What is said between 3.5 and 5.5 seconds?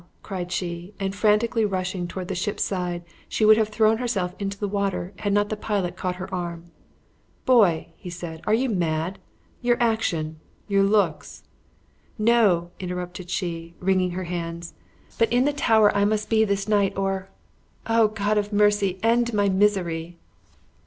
have thrown herself into the water, had not